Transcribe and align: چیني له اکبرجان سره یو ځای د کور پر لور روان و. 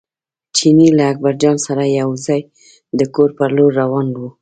چیني 0.55 0.87
له 0.97 1.03
اکبرجان 1.11 1.57
سره 1.67 1.83
یو 1.99 2.09
ځای 2.25 2.41
د 2.99 3.01
کور 3.15 3.29
پر 3.37 3.49
لور 3.57 3.71
روان 3.81 4.07
و. 4.17 4.23